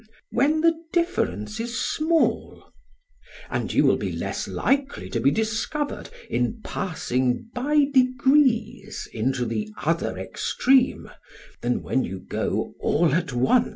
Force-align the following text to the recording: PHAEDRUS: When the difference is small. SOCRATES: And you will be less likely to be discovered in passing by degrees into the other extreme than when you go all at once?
PHAEDRUS: 0.01 0.09
When 0.31 0.61
the 0.61 0.73
difference 0.91 1.59
is 1.59 1.79
small. 1.79 2.55
SOCRATES: 2.55 3.47
And 3.51 3.71
you 3.71 3.85
will 3.85 3.97
be 3.97 4.11
less 4.11 4.47
likely 4.47 5.11
to 5.11 5.19
be 5.19 5.29
discovered 5.29 6.09
in 6.27 6.59
passing 6.63 7.51
by 7.53 7.85
degrees 7.93 9.07
into 9.13 9.45
the 9.45 9.69
other 9.77 10.17
extreme 10.17 11.07
than 11.61 11.83
when 11.83 12.03
you 12.03 12.17
go 12.19 12.73
all 12.81 13.13
at 13.13 13.31
once? 13.31 13.69